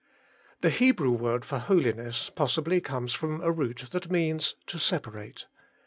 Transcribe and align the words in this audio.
The 0.61 0.71
Hebrew 0.71 1.11
word 1.11 1.45
for 1.45 1.59
holiness 1.59 2.31
possibly 2.31 2.81
comes 2.81 3.13
from 3.13 3.39
a 3.41 3.51
root 3.51 3.85
that 3.91 4.09
means 4.09 4.55
to 4.65 4.79
separate. 4.79 5.45